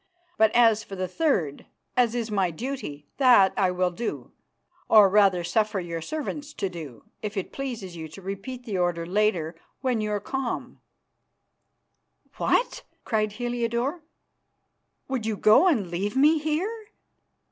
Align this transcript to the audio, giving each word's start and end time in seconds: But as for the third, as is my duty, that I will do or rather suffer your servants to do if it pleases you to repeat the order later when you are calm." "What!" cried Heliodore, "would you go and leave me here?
But 0.35 0.49
as 0.55 0.83
for 0.83 0.95
the 0.95 1.07
third, 1.07 1.67
as 1.95 2.15
is 2.15 2.31
my 2.31 2.49
duty, 2.49 3.05
that 3.17 3.53
I 3.55 3.69
will 3.69 3.91
do 3.91 4.31
or 4.89 5.07
rather 5.07 5.43
suffer 5.43 5.79
your 5.79 6.01
servants 6.01 6.53
to 6.53 6.69
do 6.69 7.03
if 7.21 7.37
it 7.37 7.51
pleases 7.53 7.95
you 7.95 8.07
to 8.07 8.19
repeat 8.23 8.63
the 8.65 8.79
order 8.79 9.05
later 9.05 9.53
when 9.81 10.01
you 10.01 10.09
are 10.09 10.19
calm." 10.19 10.81
"What!" 12.37 12.81
cried 13.05 13.33
Heliodore, 13.33 14.01
"would 15.07 15.27
you 15.27 15.37
go 15.37 15.67
and 15.67 15.91
leave 15.91 16.17
me 16.17 16.39
here? 16.39 16.85